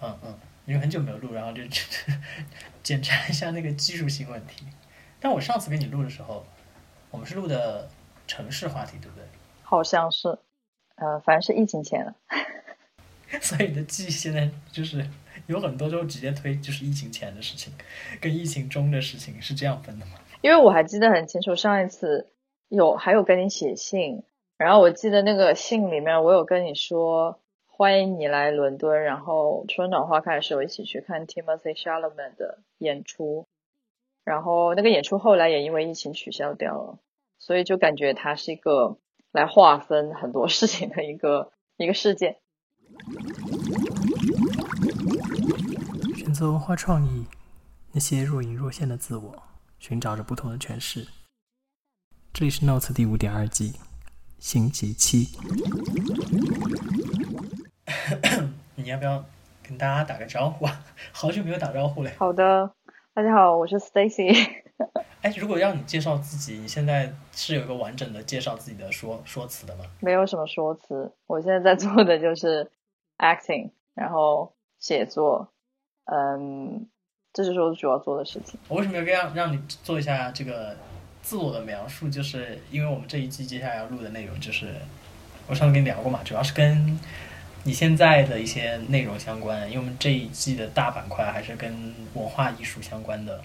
[0.00, 1.62] 嗯嗯，因为很久没有录，然后就
[2.82, 4.66] 检查一下那个技术性问题。
[5.20, 6.46] 但我上次跟你录的时候，
[7.10, 7.88] 我们是录的
[8.26, 9.24] 城市话题，对不对？
[9.62, 10.38] 好像是，
[10.94, 12.14] 呃，反正是疫情前了。
[13.42, 15.06] 所以你的记忆现在就是
[15.46, 17.72] 有很多都直接推就是疫情前的事情，
[18.20, 20.12] 跟疫情中的事情是这样分的吗？
[20.40, 22.30] 因为我还记得很清楚，上一次
[22.68, 24.22] 有还有跟你写信，
[24.56, 27.38] 然后我记得那个信里面我有跟你说
[27.78, 33.46] 欢迎你来伦敦，然后春暖花开的时候一起去看 Timothy Chalamet 的演出，
[34.24, 36.98] 然后那个演出后来也因为疫情取消掉了，
[37.38, 38.98] 所以就感觉它是一个
[39.30, 42.40] 来划分很多事情的一个一个事件。
[46.16, 47.26] 选择文化创意，
[47.92, 49.42] 那些若隐若现的自我，
[49.78, 51.06] 寻找着不同的诠释。
[52.32, 53.74] 这里是 Notes 第五点二季，
[54.40, 55.28] 星期七。
[58.76, 59.24] 你要不要
[59.62, 60.84] 跟大家打个招呼啊？
[61.12, 62.10] 好久没有打招呼了。
[62.18, 62.70] 好的，
[63.14, 64.62] 大家好，我是 Stacy。
[65.22, 69.84] 哎，如果让你介绍自己，你现在是有一个完整的介绍自己的说说辞的吗？
[70.00, 72.70] 没有什么说辞，我现在在做的就是
[73.18, 75.48] acting，然后写作，
[76.04, 76.86] 嗯，
[77.32, 78.60] 这就是我主要做的事情。
[78.68, 80.76] 我为什么要让让你做一下这个
[81.22, 82.08] 自我的描述？
[82.08, 84.74] 就是因为我们这一季接下来要录的内容，就是
[85.48, 86.96] 我上次跟你聊过嘛，主要是跟
[87.64, 89.66] 你现在的一些内容相关。
[89.66, 93.42] 因为我们这一季的大板块还是跟文化艺术相关的。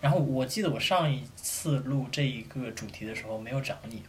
[0.00, 4.02] 然后我记得我上一次录这一个主题的时候没有找你，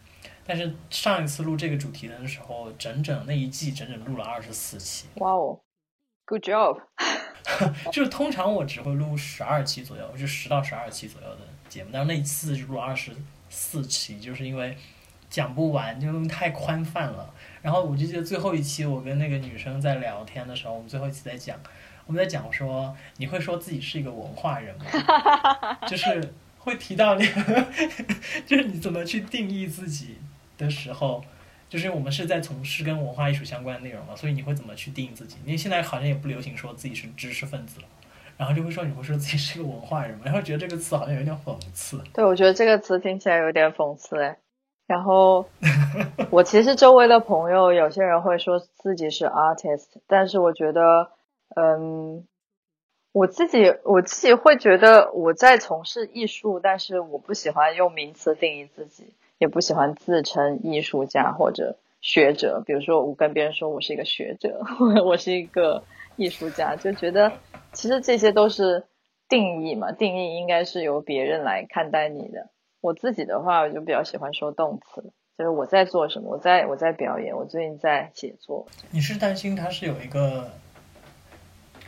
[0.46, 5.06] 但是上一次录这个主题的时候，整整那一季整整录了二十四期。
[5.16, 5.58] 哇哦
[6.26, 6.82] ，Good job！
[7.90, 13.10] 就是通常我只会录十二期左右，就十到十二期左右的节目，但是那一次就录二十
[13.48, 14.76] 四期，就是因为
[15.30, 17.34] 讲不完，就太宽泛了。
[17.62, 21.58] 然后我就记得最后一期我跟那个女生在聊天的时候，我们最后一期在讲。
[22.06, 24.86] 我们在讲说，你会说自己是一个文化人吗？
[25.86, 27.28] 就是会提到你，
[28.46, 30.16] 就是你怎么去定义自己
[30.56, 31.22] 的时候，
[31.68, 35.36] 就是我们是在从事跟文化艺术相关的内容嘛，所以你会怎么去定义自己？
[35.44, 37.86] 因为现在好像也不流行说自己是知识分子了，
[38.38, 42.02] 然后就会说你会说自己是个文化人嘛，然后觉得这个词好像有点讽刺。
[42.14, 44.34] 对，我觉得这个词听起来有点讽刺哎。
[44.88, 45.46] 然后
[46.32, 51.12] 我其实周围的朋友有些人会说自己是 artist，但是我觉得。
[51.56, 52.26] 嗯，
[53.10, 62.62] 我自己我自己会觉得我在从事艺术，但是我不喜欢用名词定义自己，也不喜欢自称艺术家或者学者。
[62.66, 64.60] 比如说，我跟别人说我是一个学者，
[65.06, 65.82] 我是一个
[66.16, 67.32] 艺术家，就觉得
[67.72, 68.84] 其实这些都是
[69.26, 72.50] 定义嘛，定义应该是由别人来看待你的。
[72.80, 78.66] 我自己的话，我就比较喜欢说动词，就是我在做什么，我在我在表演，我最近在写作。
[78.90, 80.50] 你是担心它是有一个？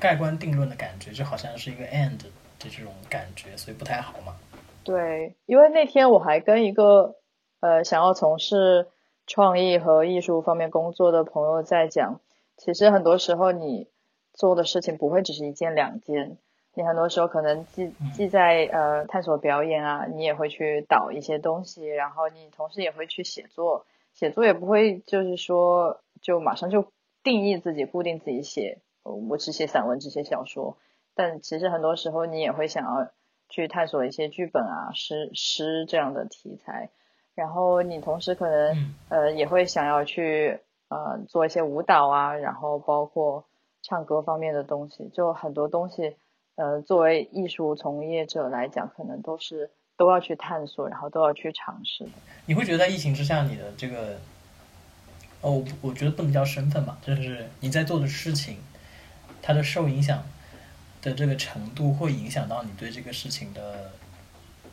[0.01, 4.35] 盖棺定论的感觉，就好像是一个 end 的这种感觉，所以不太好嘛。
[4.83, 7.17] 对，因为那天我还跟一个
[7.61, 8.89] 呃想要从事
[9.27, 12.23] 创意和艺术方面工作的朋友在讲，
[12.57, 13.89] 其实很多时候你
[14.33, 16.39] 做的事情不会只是一件两件，
[16.75, 26.93] 你很多时候可能既既在呃探索表演啊，你也会去导一些东西，然后你同时也会去写作，写作也不会就是说就马上就
[27.23, 28.79] 定义自己，固定自己写。
[29.03, 30.77] 我只写散文，只写小说，
[31.15, 33.11] 但其实很多时候你也会想要
[33.49, 36.91] 去探索一些剧本啊、诗诗这样的题材，
[37.35, 43.47] 然后你同时可能呃也会想要去呃做一些舞蹈啊，然后包括
[43.83, 46.17] 唱歌方面的东西，就很多东西
[46.61, 52.11] 呃作为艺术从业者来讲，可能都是都要去探索，然后都要去尝试的。
[52.45, 54.19] 你会觉得在疫情之下，你的这个
[55.41, 58.59] 哦，我觉得不能叫身份吧，就是你在做的事情。
[59.43, 60.23] 它的受影响
[61.01, 63.91] 的这个程度，会影响到你对这个事情的，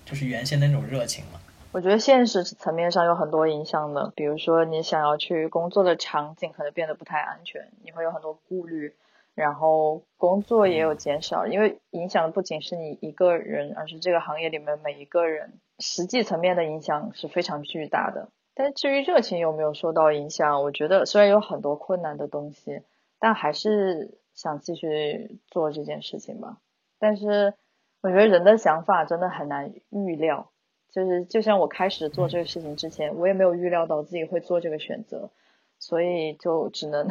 [0.03, 1.39] 就是原先的那种热情吗？
[1.71, 8.93] 我觉得现实层面上有很多影响的，比如说你想要去工作的场景可能变得不太安全，你会有很多顾虑，
[9.37, 18.27] 然后工作也有减少，因为影响的不仅是你一个人，而是这个行业里面每一个人，实际层面的影响是非常巨大的。
[18.53, 22.81] 但至于热情有没有受到影响，我觉得虽然有很多困难的东西，
[23.19, 24.17] 但还是。
[24.37, 26.59] 想继续做这件事情吧，
[26.99, 27.55] 但是
[28.03, 30.51] 我觉得人的想法真的很难预料。
[30.91, 35.31] 就是就像我开始做这个事情之前，我也没有预料到自己会做这个选择，
[35.79, 37.07] 所以就只能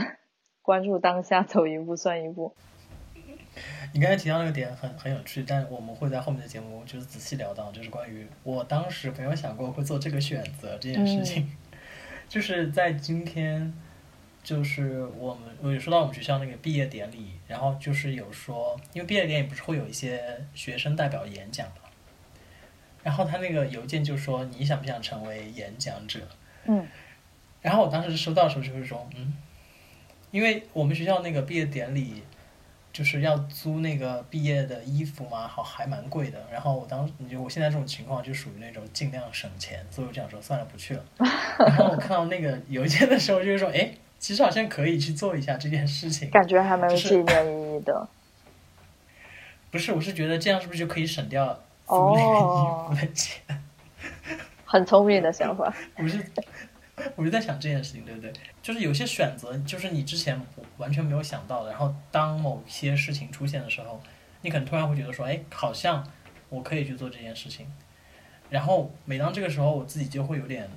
[0.66, 2.52] 关注当下，走一步算一步。
[3.94, 11.56] 你刚才提到那个点很很有趣，但我们会在后面的节目就是仔细聊到，就是关于我当时没有想过会做这个选择这件事情，
[12.28, 13.72] 就是在今天。
[14.46, 20.22] 就是我们我有说到我们学校那个毕业典礼，然后就是有说，因为毕业典礼不是会有一些
[20.54, 21.90] 学生代表演讲嘛，
[23.02, 26.20] 然后他那个邮件就说你想不想成为演讲者？
[26.66, 26.86] 嗯，
[27.60, 29.34] 然后我当时收到的时候就是说，嗯，
[30.36, 32.22] 因为我们学校那个毕业典礼
[32.92, 36.38] 就是要租那个毕业的衣服嘛，好还蛮贵的。
[36.52, 41.02] 然后我当就我现在这种情况就属于那种尽量省钱，所以我这样说算了不去了。
[41.58, 46.28] 然后我看到那个邮件的时候就是说，哎，其实好像可以去做一下这件事情。
[46.28, 48.06] 感觉还蛮有纪念意义的。
[49.72, 51.46] 不是，我是觉得这样是不是就可以省掉
[51.86, 53.40] 租那个衣服的钱？
[54.66, 55.74] 很聪明的想法。
[55.96, 56.22] 我是
[57.14, 58.32] 我就在想这件事情，对不对？
[58.62, 60.40] 就是有些选择，就是你之前
[60.78, 64.00] 完全没有想到的，然后当某些事情出现的时候，
[64.40, 66.06] 你可能突然会觉得说，哎，好像
[66.48, 67.66] 我可以去做这件事情。
[68.48, 70.70] 然后每当这个时候，我自己就会有点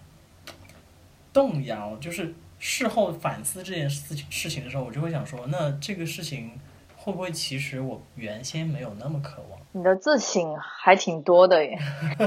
[1.31, 6.51] 动摇，就是事后反思这件事情事情的时候，我就会想说，那这个事情
[6.98, 9.58] 会不会其实我原先没有那么渴望？
[9.71, 11.77] 你的自省还挺多的耶。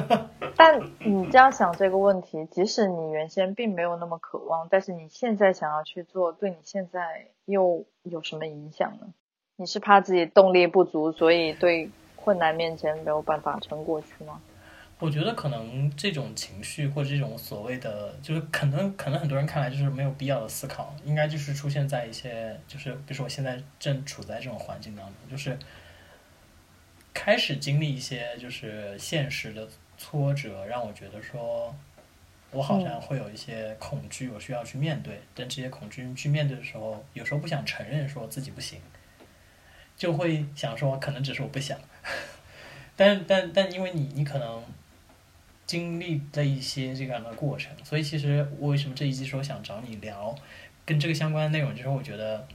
[0.56, 9.09] 但你这样想这个问题，即使你原先并没有那么渴望，但是你现在想要去做，对你现在又有什么影响呢？
[9.56, 14.41] 你是怕自己动力不足，所以对困难面前没有办法撑过去吗？
[14.99, 25.59] 我觉得可能这种情绪或者这种所谓的，就是可能可能很多人看来就是没有必要的思考，应该就是出现在一些就是比如说我现在正处在这种环境当中，就是
[27.14, 31.75] 开始经历一些就是现实的挫折，让我觉得说，
[32.50, 38.81] 我好像会有一些恐惧，我需要去面对，但这些恐惧去面对的时候，有时候不想承认说自己不行，
[39.97, 41.79] 就会想说可能只是我不想，
[42.97, 44.62] 但但但因为你你可能。
[45.65, 50.35] 经历了一些这样的过程，所以其实我为什么这一季说想找你聊
[50.85, 52.47] 跟这个相关的内容，就是我觉得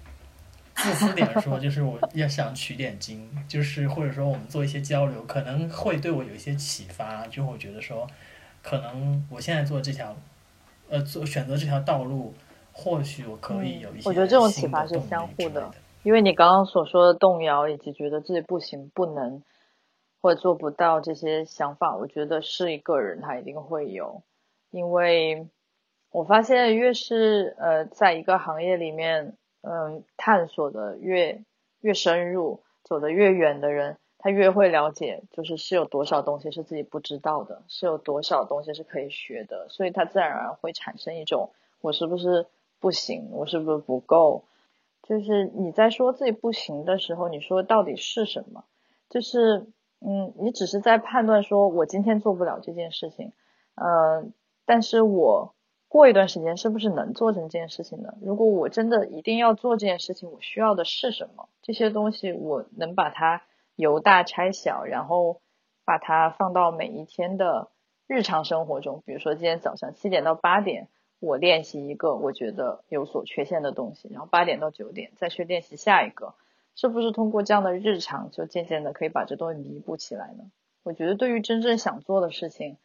[0.77, 8.07] 自私点说，就是我要想取点经，就是或者说我们做一些交流，可能会对我有一些启发，就我觉得说，
[8.61, 10.15] 可能我现在做这条，
[10.89, 12.33] 呃，做选择这条道路，
[12.71, 15.69] 或许我可以有一些、嗯我觉得这种启发是相互的，
[16.03, 19.43] 因为你刚刚所说的动摇以及觉得自己不行、不能。
[20.19, 24.23] 或者做不到这些想法，我觉得是一个人他一定会有，
[24.71, 25.47] 因为
[26.09, 31.43] 我发现越是呃在一个行业里面，嗯，探索的越
[31.81, 41.51] 越深入，走得越远的人，他越会了解，就是是有多少东西是自己不知道的，是有多少东西是可以学的，所以他自然而然会产生一种
[41.81, 42.45] 我是不是
[42.79, 44.43] 不行，我是不是不够，
[45.03, 48.63] 就是你在说自己不行的时候，你说到底是什么？
[49.09, 49.67] 就是。
[49.99, 53.31] 嗯，你只是在判断说，我今天做不了这件事情，
[53.73, 54.23] 呃，
[54.63, 55.55] 但是我
[55.89, 58.13] 过一段时间是不是能做成这件事情呢？
[58.21, 61.47] 如果我真的一定要做这件事情，我需要的是什么？
[61.61, 63.43] 这些东西我能把它
[63.75, 65.41] 由大拆小，然后
[65.85, 67.69] 把它放到每一天的
[68.05, 69.01] 日常生活中。
[69.05, 70.89] 比如说今天早上七点到八点，
[71.19, 76.35] 我练习一个我觉得有所缺陷的东西，然后八点到九点再去练习下一个。
[76.75, 80.43] 是不是通过这样的日常，就渐渐的可以把这东西弥补起来呢？
[80.83, 82.77] 我觉得对于真正想做的事情，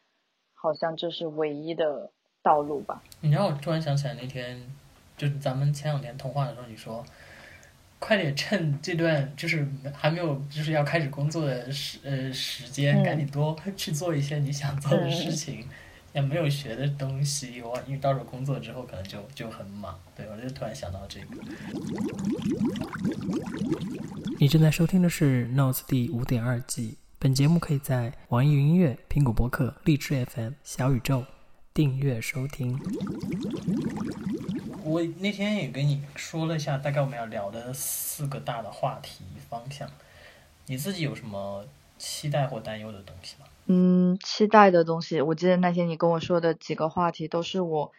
[0.53, 2.11] 好像这是唯一的
[2.43, 3.01] 道路吧。
[3.21, 4.61] 你让我突然想起来那天，
[5.17, 7.03] 就是咱们前两天通话的时候，你说，
[7.97, 15.65] 快点趁这段就是还没有就是要开始工作的时呃时间，赶紧多 去做一些你想做的事情。
[16.13, 21.27] 也没有学的东西，我因为到时候工作之后可能就就很忙，对我就突然想到这个。
[24.37, 31.25] 你正在收听的是《Notes》第五点二季，本节目可以在网易云音乐、苹果播客、荔枝 FM、小宇宙
[31.73, 32.79] 订阅收听。
[34.83, 39.89] 我那天也跟你说了一下，大概我们要聊的四个大的话题方向，
[40.67, 41.65] 你自己有什么
[41.97, 43.47] 期待或担忧的东西吗？
[43.65, 47.91] 嗯，期待的东西，我记得那天你跟我说的几个话题，都是我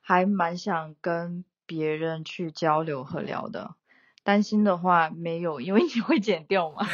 [0.00, 3.74] 还蛮想跟别人去交流和聊的。
[4.22, 6.86] 担心的话没有，因为你会剪掉吗？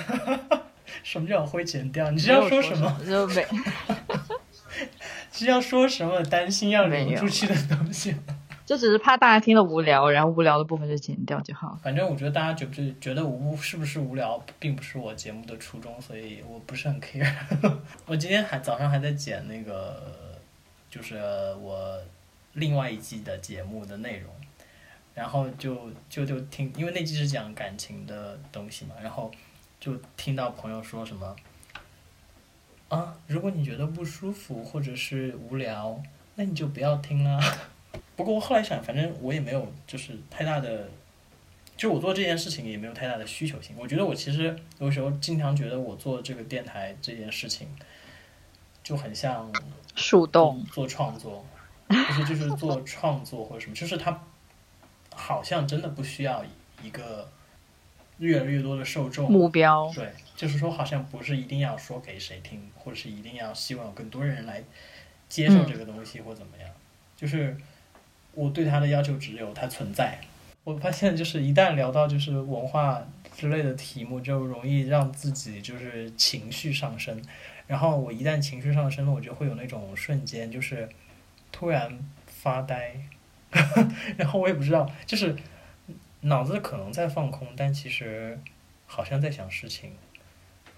[1.02, 2.10] 什么叫会剪掉？
[2.10, 2.98] 你是要说什么？
[3.04, 3.46] 就没。
[5.32, 8.14] 是要说什么担心要流出去的东西？
[8.64, 11.76] 就只是怕大家听了无聊，然后无聊的部分就剪掉就好。
[11.82, 17.28] 反正我觉得大家觉不觉觉得无是不是无聊，并不是我节目的初衷，所以我不是很 care。
[18.06, 20.38] 我今天还早上还在剪那个，
[20.88, 21.16] 就是
[21.60, 21.98] 我
[22.52, 24.32] 另外一季的节目的内容，
[25.12, 29.30] 然后就就就听，因为那季是讲感情的东西嘛，然后
[29.80, 31.34] 就听到朋友说什么
[32.92, 35.98] 啊，如果你觉得不舒服或者是无聊，
[36.34, 37.40] 那你就不要听啦。
[38.14, 40.90] 不过我后来想，反正我也没有就是太大的，
[41.74, 43.74] 就我做这件事情也没有太大的需求性。
[43.78, 47.66] 我觉得我其实有时候经常觉得我做这个电台这件事情，
[48.84, 49.50] 就很像
[49.94, 51.46] 树洞做创作，
[51.86, 54.22] 不是就是做创作或者什么，就是它
[55.14, 56.44] 好像真的不需要
[56.82, 57.26] 一个
[58.26, 59.92] 越来越多的受众目标。
[59.94, 64.62] 对，就是说好像不是一定要说给谁听，或者是一定要希望有更多人来
[65.28, 66.68] 接受这个东西或怎么样，
[67.16, 67.56] 就是。
[68.34, 70.18] 我对他的要求只有他存在。
[70.64, 77.20] 我发现，就是一旦聊到就是文化之类的题目，就容易让自己就是情绪上升。
[77.66, 80.88] 然后我一旦情绪上升了，我就会有那种瞬间，就是
[81.52, 82.94] 突然发呆。
[84.16, 85.36] 然后我也不知道，就是
[86.22, 88.40] 脑子可能在放空，但其实
[88.86, 89.92] 好像在想事情，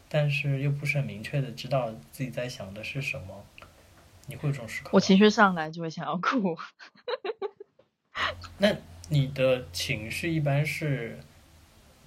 [0.08, 3.44] 但是又不是很明确的知道自己在想的是什么。
[4.26, 4.88] 你会有这种时刻？
[4.92, 6.56] 我情绪上来就会想要哭。
[8.56, 8.74] 那
[9.10, 11.18] 你的情绪一般是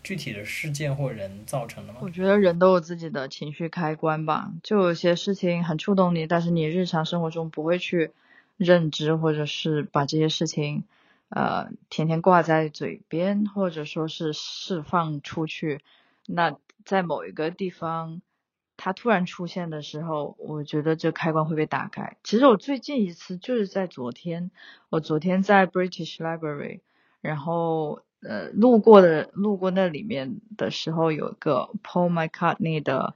[0.02, 2.00] 具体的事件或人造成的吗？
[2.02, 8.10] 我觉得人都有自己的情绪开关吧，就有些事情很触动你，但是你日常生活中不会去
[8.58, 10.86] 认知，或者是把这些事情
[11.30, 15.82] 呃天天挂在嘴边，或者说是释放出去。
[16.26, 18.22] 那在某一个地方。
[18.80, 22.18] 它突然出现的时候，我觉得这开关会被打开。
[22.24, 24.52] 其实我最近一次就是在昨天，
[24.90, 26.82] 我昨天在 British Library，
[27.20, 33.16] 然后呃路过的路过那里面的时候，有一个 Paul McCartney 的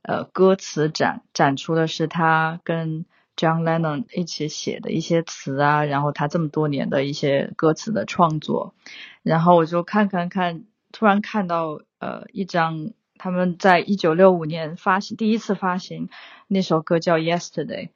[0.00, 3.04] 呃歌词展，展出的是他跟
[3.42, 8.74] John Lennon 一起写的一些词啊，然后他这么多年的一些歌词的创作，
[9.22, 12.92] 然后我就看看看，突然看到呃一张。
[13.24, 16.08] 他们在一九六五年发行第一次发行
[16.48, 17.90] 那首歌叫 Yesterday，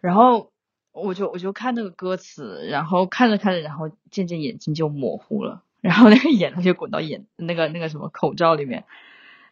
[0.00, 0.52] 然后
[0.92, 8.84] 我就我就看那个歌词，然后看着看着，然后渐渐眼睛就模糊了，然后那个眼泪就滚到眼 那个那个什么口罩里面，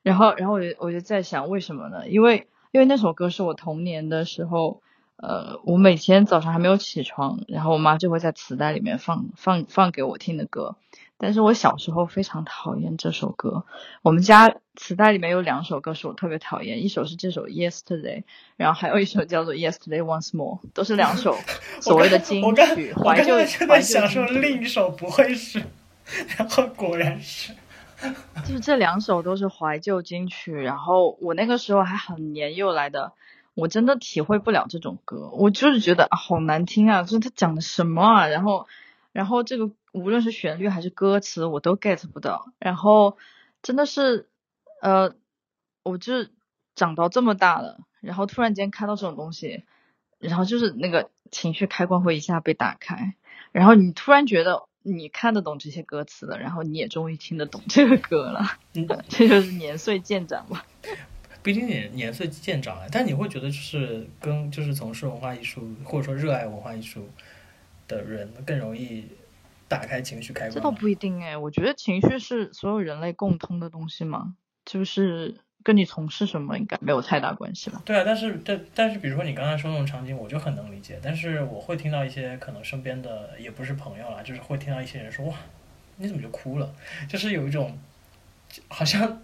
[0.05, 2.09] 然后然后我就我就在想为什么呢？
[2.09, 4.83] 因为因为那首歌是我童年的时候，
[5.21, 10.77] 呃，我每天早上还没有起床，然后我妈就会在磁带里面放放放给我听的歌。
[11.21, 13.65] 但是我小时候非常讨厌这首歌。
[14.03, 18.23] 我们家磁带里面有两首歌是我特别讨厌，一首是这首 Yesterday，
[18.57, 21.37] 然后还有一首叫做 Yesterday Once More，都是两首
[21.83, 23.35] 所谓的金曲怀旧。
[23.35, 25.65] 我在想说另一首不会是，
[26.37, 27.53] 然后果然是，
[28.47, 30.55] 就是这两首都是怀旧金曲。
[30.55, 33.13] 然后我那个时候还很年幼来的，
[33.59, 38.67] 我真的体会不了这种歌，我就是觉得啊好难听啊，就是他讲的什么啊，然后。
[39.11, 42.53] 然后这个无论是旋律还是歌词，我都 get 不到。
[42.61, 43.17] 然后
[43.63, 44.29] 真的是，
[44.81, 45.15] 呃，
[45.83, 46.29] 我就
[46.77, 49.65] 长到这么大了，然后突然间看到这种东西，
[50.19, 53.15] 然后就是那个情绪开关会一下被打开。
[53.51, 58.43] 然后你突然觉得你看得懂这些歌词了，然后你也终于听得懂这个歌了。
[58.75, 60.65] 嗯， 这就是年岁渐长吧。
[61.49, 67.09] 不一定年年岁渐长，但你会觉得就是跟就是从事文化艺术或者说热爱文化艺术。
[67.89, 69.07] 的人更容易
[69.67, 71.35] 打开情绪开关，这倒不一定哎。
[71.35, 74.35] 我觉得情绪是所有人类共通的东西嘛，
[74.67, 77.81] 就是跟你从事什么应该没有太大关系吧。
[77.87, 81.01] 对啊，但是但但是，比如说你刚才说那种场景，我就很能理解。
[81.03, 85.35] 但是我会听到一些可能身边的也不是朋友啦，就是会听到一些人说哇，
[85.97, 86.75] 你怎么就哭了？
[87.09, 87.79] 就是有一种
[88.69, 89.23] 好像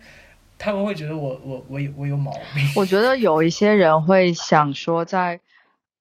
[0.64, 2.64] 他们会觉得我我我有我有毛病。
[2.76, 5.40] 我觉得有一些人会想说在。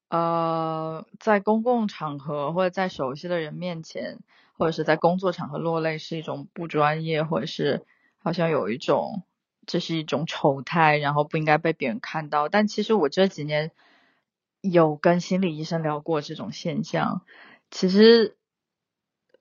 [0.10, 4.20] 呃，在公共场合或者在熟悉的人面前，
[4.60, 7.84] 或者是在工作场合落泪是一种不专业，或者是
[8.20, 9.24] 好像有一种
[9.66, 12.48] 这是一种丑态，然后不应该被别人看到。
[12.48, 13.72] 但其实我这几年
[14.62, 17.24] 有跟心理医生聊过这种现象，
[17.72, 18.38] 其实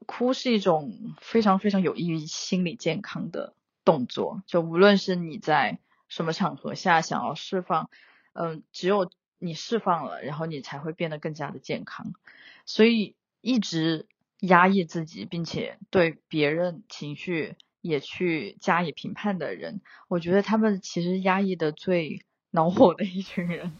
[0.06, 3.52] 哭是一种非常非常有益于心理健康的
[3.84, 4.42] 动作。
[4.46, 7.90] 就无论是你在什么场合下想要释放，
[8.32, 9.10] 嗯，只有。
[9.44, 12.12] 你释放了，然后你才会变得更加的健康。
[12.64, 14.06] 所以一直
[14.38, 23.72] 压抑自己，并且对别人情绪也去加以评判的人，我觉得他们其实压抑的最恼火的一群人。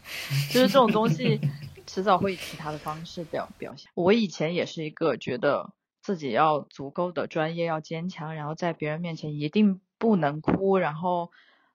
[0.51, 1.39] 就是这种东西，
[1.87, 3.89] 迟早会以其他的方式表表现。
[3.95, 11.31] 我以前也是一个觉得自己要足够的专业，要坚强，然后在别人面前一定不能哭，然后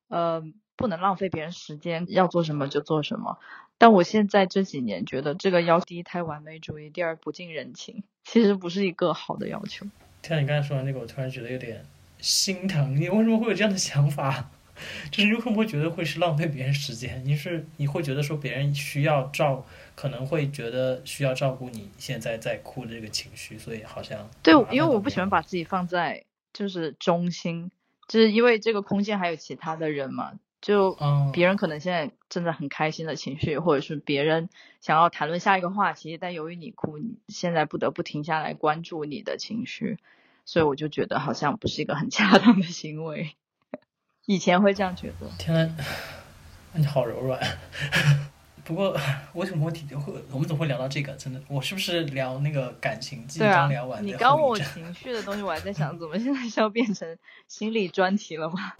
[0.09, 0.45] 呃
[0.77, 3.39] 不能浪费别人时间，要做什么就做什么。
[3.79, 9.87] 但我现在这几年觉得，这个要第一太完美主义，第二不近人情，其实不是一个好的要求。
[10.21, 11.83] 听到你刚才说完那个，我突然觉得有点
[12.19, 12.95] 心疼。
[12.95, 14.51] 你为什么会有这样的想法？
[15.11, 17.23] 就是你会不会觉得会是浪费别人时间？
[17.25, 27.71] 你是你会觉得说别人需要照，可能会觉得需要照顾你现在在哭的这个情绪，所以好像对，因为我不喜欢把自己放在就是中心，
[28.09, 30.33] 就是因为这个空间还有其他的人嘛。
[30.61, 30.99] 就
[31.33, 34.49] 别人可能现在正在很开心的情绪，或者是别人
[34.81, 39.99] 想要谈论下一个话题，但由于你哭，你现在不得不停下来关注你的情绪，
[40.45, 43.37] 所以我就觉得好像不是一个很恰当的行为。
[44.27, 45.31] 以前会这样觉得。
[45.39, 45.85] 天呐，
[46.75, 47.41] 你好柔软。
[48.69, 48.95] 不过，
[49.33, 51.11] 为什么会提会我们怎么会聊到这个？
[51.15, 54.07] 真的，我是不是聊那个感情记刚聊完？
[54.07, 57.17] 你刚问我情绪的东西，我还在想，怎么现在是要变成
[57.49, 58.75] 心理专题了吗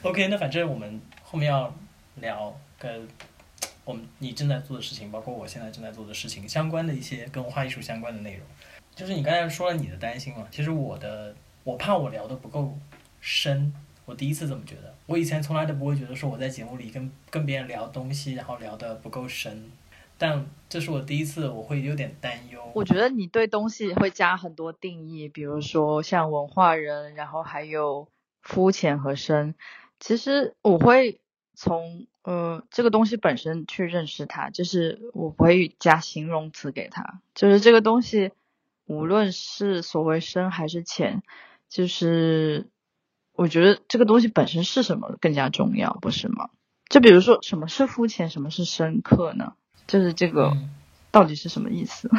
[0.00, 1.70] ？OK，那反正我们后面要
[2.16, 3.06] 聊跟
[3.84, 8.40] 我们你正在做的事情，包括我现在正在做的事情相关的一些跟文化艺术相关的内容。
[8.94, 12.78] 就是你刚才说了你的担心嘛，其实我的我怕我聊的不够
[13.20, 13.74] 深。
[14.08, 19.70] 我第一次这么觉得，我以前从来都不会觉得说我在节目里跟跟别人聊东西，然后聊的不够深，
[20.16, 22.58] 但这是我第一次，我会有点担忧。
[22.74, 28.08] 我觉得你对东西会加很多定义，比如说像文化人，然后还有
[28.40, 29.54] 肤浅和深。
[30.00, 31.20] 其实我会
[31.54, 38.32] 从呃这个东西本身去认识它，就是我不会加形容词给它，就是这个东西
[38.86, 41.22] 无论是所谓深还是浅，
[41.68, 42.66] 就是。
[43.38, 46.50] 我觉得这个东西本身是什么更加重要，不是吗？
[46.88, 49.52] 就比如说，什么是肤浅，什么是深刻呢？
[49.86, 50.56] 就是这个
[51.12, 52.10] 到底是什么意思？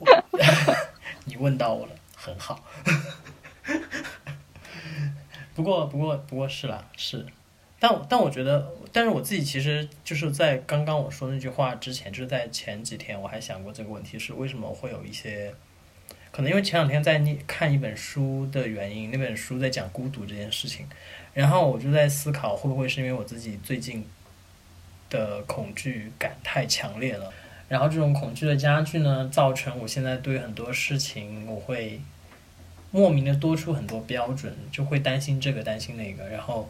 [1.26, 2.64] 你问到我了，很好。
[5.54, 7.26] 不过，不过，不过是啦，是。
[7.78, 15.54] 但但我觉得，但是我自己其实就是在刚刚我说那句话之前，就是在前几天，我还想过这个问题：是为什么会有一些。
[16.34, 20.84] 可能因为前两天在念看一本书的原因，那本书在讲孤独这件事情，
[21.32, 24.04] 然后我就在思考，会不会是因为我自己最近
[25.08, 27.32] 的恐惧感太强烈了，
[27.68, 32.00] 然后这种恐惧的加剧呢，造成我现在对很多事情我会
[32.90, 36.68] 莫名的多出很多标准，就会担心这个担心那个，然后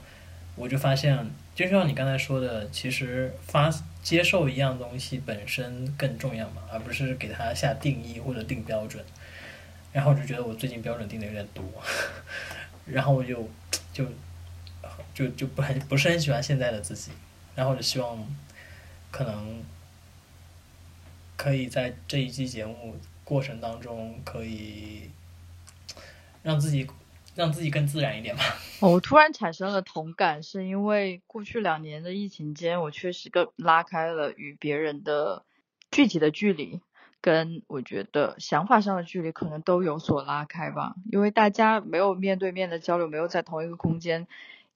[0.57, 1.19] 我就发现，
[1.55, 3.71] 就像你刚才说的，其实发
[4.03, 9.03] 接受一样东西本身更重要嘛，而不是给它下定义或者定标准。
[9.95, 11.65] 然后我就觉得我最近标准定的有点多，
[12.85, 13.49] 然后我就
[13.93, 14.05] 就
[15.15, 17.13] 就就不很不是很喜欢现在的自己，
[17.55, 18.19] 然后我就希望
[19.13, 19.63] 可能
[21.37, 25.11] 可以在这一期节目过程当中可以
[26.43, 26.89] 让自己
[27.37, 28.43] 让自己更自然一点吧。
[28.83, 35.45] 我突然产生了同感，是因为过去两年的疫情间，我确实更拉开了与别人的
[35.93, 36.81] 具体的距离。
[37.25, 44.27] 跟我觉得想法上的距离可能都有所拉开吧，因为大家没有面对面的交流，没有在同一个空间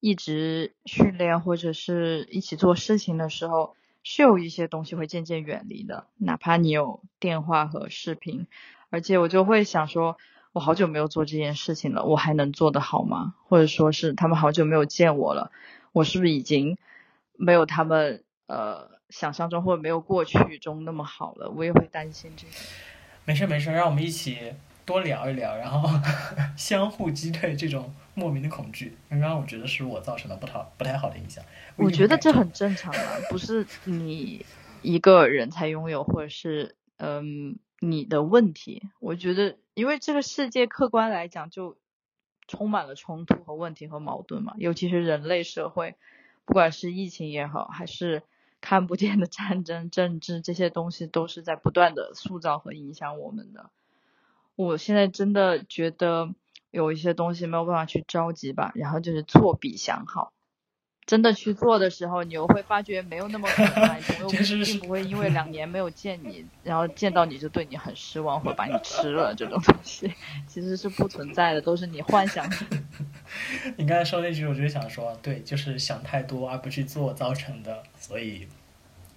[0.00, 6.06] 一直训练或者是一起做事情的时候，是有一些东西会渐渐远离的。
[6.16, 8.46] 哪怕你有电话和视频，
[8.88, 10.16] 而且我就会想说，
[10.54, 13.34] 我好久没有做这件事情了，我还能做得好吗？
[13.46, 15.52] 或者说是他们好久没有见我了，
[15.92, 16.78] 我是不是已经
[17.36, 18.98] 没有他们呃？
[19.10, 22.52] 想象中或者没有过去中那么好了，我也会担心这个。
[23.24, 24.52] 没事没事，让我们一起
[24.84, 25.88] 多聊一聊，然后
[26.58, 28.98] 相互击退这种莫名的恐惧。
[29.08, 31.42] 刚刚我觉得是我造成了不好不太好的影响。
[31.76, 34.44] 我觉得这很正常啊，不是你
[34.82, 38.90] 一个人才拥有，或者是嗯你的问题。
[39.00, 41.78] 我觉得，因为这个世界客观来讲就
[42.46, 45.94] 充满了冲突和问题和矛盾嘛，尤其是人类社会，
[46.44, 48.22] 不管是疫情也好，还是。
[48.60, 53.70] 看不见的战争、政治这些东西都是在不断的塑造和影响我们的。
[54.56, 56.34] 我现在真的觉得
[56.70, 60.32] 有一些东西没有办法去着急吧，然后就是错笔想好，
[61.08, 64.28] 真的去做的时候，你又会发觉没有那么可能，朋友
[64.62, 70.12] 并不会因为两年没有见你，然后见到你就对你很失望或把你吃了这种东西，
[70.46, 72.56] 其实是不存在的，都是你幻想的。
[73.78, 77.82] 你刚才说那句，我就想说，对，就是想太多而不去做造成的。
[77.98, 78.46] 所以，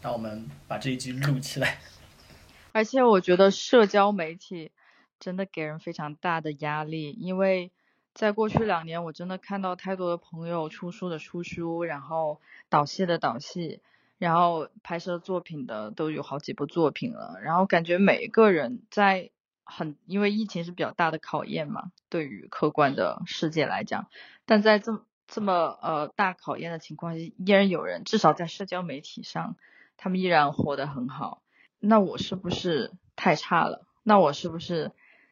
[0.02, 1.80] 让我们把这一句录起来。
[2.72, 4.72] 而且，我觉得社交媒体
[5.20, 7.70] 真的给人非常大的压力，因为
[8.14, 13.82] 在过去两年，我真的看到太多的朋友出书的出书，然后导戏的导戏，
[14.18, 19.32] 然后拍摄作品的都有好几部作品了，然后感觉每一个人在。
[19.64, 24.08] 很，因为疫情是比较大的考验嘛，对于客观的世界来讲，
[24.46, 29.56] 但在这么这么呃大考验的情况下，依然有人至少在社交媒体上，
[29.96, 31.42] 他们依然活得很好。
[31.80, 33.86] 那我是不是太差了？
[34.04, 34.92] 那我是不是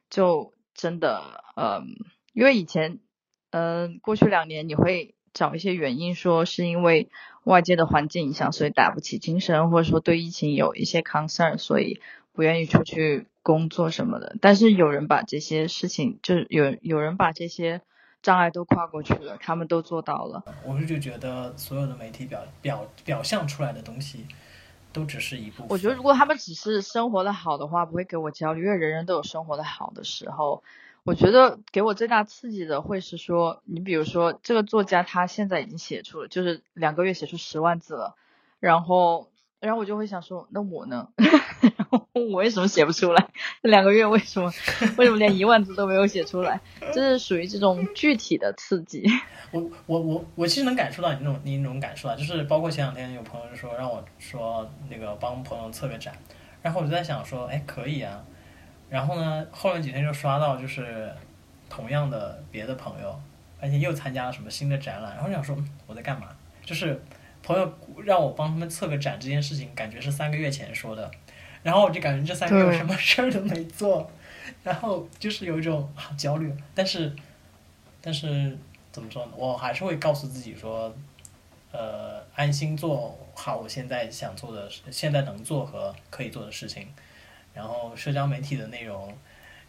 [0.10, 1.82] 就真的呃，
[2.34, 3.00] 因为以前
[3.52, 7.10] 嗯过去两年你会找一些原因，说是因为
[7.44, 12.02] 外界的环境影响，所以打不起精神，或者说对疫情有一些 concern，所以
[12.34, 14.36] 不愿意出去工作什么的。
[14.42, 17.82] 但是有人把这些事情，就是有有人把这些
[18.22, 20.44] 障碍都跨过去了，他们都做到了。
[20.66, 24.26] 我是就觉得所有的媒体表表表象出来的东西，
[24.92, 25.68] 都只是一部分。
[25.70, 30.64] 我觉得如果他们只是生活的好的话，不会给我焦虑，因为人人都有生活的好的时候。
[31.04, 38.16] 我觉得给我最大刺激的会是说，你比如说这个作家他现在已经写出了，就是两个月写出十万字了，
[38.60, 41.08] 然后，然后我就会想说，那我呢？
[42.14, 43.30] 我为什么写不出来？
[43.62, 44.52] 两个月为什么
[44.98, 46.60] 为什么连一万字都没有写出来？
[46.94, 49.04] 这是属于这种具体的刺激。
[49.52, 56.14] 我我我我其实能感受到你那种你那种感受啊，就是包括前两天有朋友说让我说那个帮朋友策个展，
[56.62, 58.24] 然后我就在想说，哎，可以啊。
[58.90, 61.12] 然后呢，后面几天就刷到就是
[61.70, 63.22] 同样的别的朋友，
[63.62, 65.16] 而且又参加了什么新的展览。
[65.16, 66.28] 然后想说我在干嘛？
[66.64, 67.00] 就是
[67.44, 67.72] 朋友
[68.04, 71.10] 让我帮他们测个展这件事情，感觉是三个月前说的。
[71.62, 74.10] 然后我就感觉这三个月什么事儿都没做，
[74.64, 76.54] 然后就是有一种好焦虑。
[76.74, 77.14] 但是，
[78.02, 78.58] 但是
[78.92, 79.32] 怎么说呢？
[79.36, 80.96] 我还是会告诉自己说，
[81.72, 86.88] 呃，安心做好我现在想做的、现在能做和可以做的事情。
[87.60, 89.14] 然后社交媒体的内容，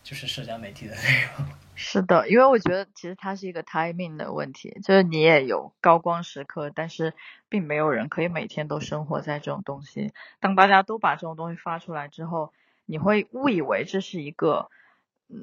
[0.04, 1.02] 就是社交媒体的内
[1.36, 1.44] 容。
[1.74, 7.14] 是的，因为我觉得其实它是一个 timing 的问题，就是你也有高光时刻，但是
[7.48, 10.12] 并没有人可以每天都生活在这种东西。
[10.38, 12.52] 当大家都把这种东西发出来之后，
[12.86, 14.70] 你会误以为这是一个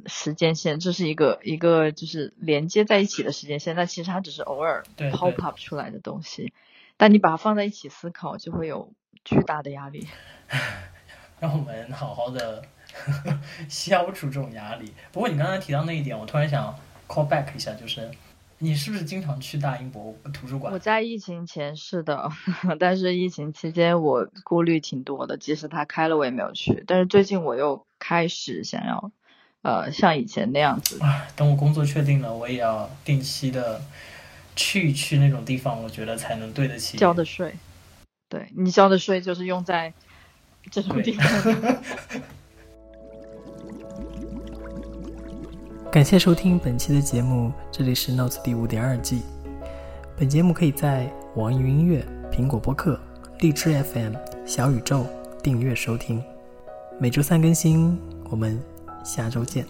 [0.06, 6.54] 时间线，这是一个一个就是连接在一起的时间线，但其实它只是偶尔 pop up 出来的东西。
[6.96, 8.94] 但你把它放在一起思考，就会有
[9.26, 10.08] 巨大的压力。
[11.40, 12.64] 让我们好好的
[13.70, 14.94] 消除这种压力。
[15.12, 16.76] 不过你刚才提到那一点，我突然想
[17.08, 18.10] call back 一下，就是
[18.60, 20.74] 你是不是经常去大英博物图书馆？
[20.74, 22.30] 我在疫情前是的，
[22.80, 26.84] 但是疫情期间我顾虑挺多的，即使它开了我也没有去。
[26.88, 29.12] 但是最近我又开始想要，
[29.62, 31.00] 呃，像以前那样子。
[31.36, 33.80] 等我工作确定了，我也要定期的
[34.56, 37.54] 去一去那种地方，我觉得才能对得起交的税。
[38.28, 39.94] 对你交的税就是用在。
[40.72, 41.26] 这种地方。
[45.92, 49.22] 感谢收听本期的节目，这里是 Notes 第五点二季。
[50.18, 53.00] 本节目可以在网易云音乐、苹果播客、
[53.40, 54.14] 荔枝 FM、
[54.46, 55.06] 小宇宙
[55.42, 56.24] 订阅收听，
[57.00, 58.00] 每周三更新。
[58.30, 58.62] 我们
[59.04, 59.66] 下周见。